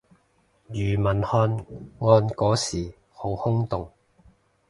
[0.71, 1.51] 庾文翰
[1.99, 3.91] 案嗰時都好轟動